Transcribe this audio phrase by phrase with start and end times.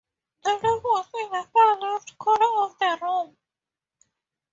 [0.43, 3.37] The lamp was in the far left corner of the room